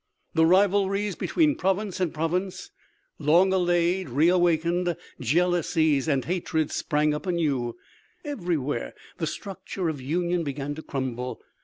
The 0.33 0.47
rivalries 0.47 1.15
between 1.15 1.53
province 1.53 1.99
and 1.99 2.11
province, 2.11 2.71
long 3.19 3.53
allayed, 3.53 4.09
re 4.09 4.29
awakened; 4.29 4.97
jealousies 5.19 6.07
and 6.07 6.25
hatreds 6.25 6.73
sprang 6.75 7.13
up 7.13 7.27
anew; 7.27 7.77
everywhere 8.25 8.95
the 9.19 9.27
structure 9.27 9.89
of 9.89 10.01
union 10.01 10.43
began 10.43 10.73
to 10.73 10.81
crumble. 10.81 11.39